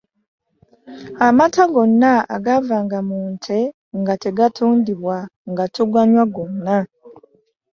Amata 1.27 1.63
gonna 1.73 2.13
agaavanga 2.35 2.97
mu 3.09 3.19
nte 3.33 3.59
nga 3.99 4.13
tegatundibwa 4.23 5.17
nga 5.49 5.65
tuganywa 5.73 6.23
gonna. 6.35 6.77